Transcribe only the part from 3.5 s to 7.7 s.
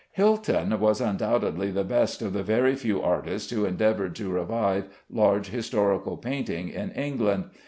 who endeavored to revive large historical painting in England.